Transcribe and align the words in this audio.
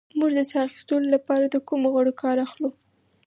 موږ 0.17 0.31
د 0.37 0.39
ساه 0.51 0.65
اخیستلو 0.67 1.07
لپاره 1.15 1.43
له 1.53 1.59
کومو 1.67 1.87
غړو 1.95 2.13
کار 2.21 2.37
اخلو 2.45 2.69